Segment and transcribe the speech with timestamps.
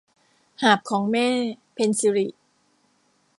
[0.61, 1.27] หาบของแม่-
[1.73, 2.27] เพ็ญศิริ